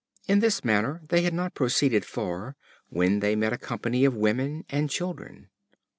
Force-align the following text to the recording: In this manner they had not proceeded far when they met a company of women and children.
In 0.27 0.39
this 0.39 0.65
manner 0.65 1.03
they 1.09 1.21
had 1.21 1.31
not 1.35 1.53
proceeded 1.53 2.05
far 2.05 2.55
when 2.89 3.19
they 3.19 3.35
met 3.35 3.53
a 3.53 3.57
company 3.59 4.03
of 4.03 4.15
women 4.15 4.65
and 4.67 4.89
children. 4.89 5.51